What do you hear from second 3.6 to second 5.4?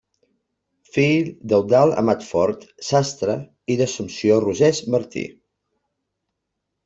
i d'Assumpció Rosés Martí.